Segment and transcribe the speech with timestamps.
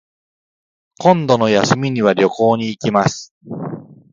[0.97, 3.35] 今度の休みには旅行に行きます